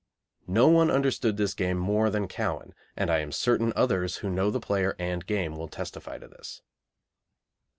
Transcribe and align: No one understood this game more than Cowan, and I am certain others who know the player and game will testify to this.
No 0.47 0.67
one 0.67 0.89
understood 0.89 1.37
this 1.37 1.53
game 1.53 1.77
more 1.77 2.09
than 2.09 2.27
Cowan, 2.27 2.73
and 2.97 3.11
I 3.11 3.19
am 3.19 3.31
certain 3.31 3.71
others 3.75 4.15
who 4.25 4.31
know 4.31 4.49
the 4.49 4.59
player 4.59 4.95
and 4.97 5.23
game 5.23 5.55
will 5.55 5.67
testify 5.69 6.17
to 6.17 6.27
this. 6.27 6.63